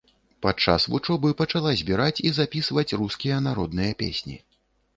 Падчас 0.45 0.85
вучобы 0.93 1.33
пачала 1.41 1.75
збіраць 1.83 2.23
і 2.29 2.33
запісваць 2.39 2.97
рускія 3.05 3.37
народныя 3.51 3.91
песні. 4.05 4.43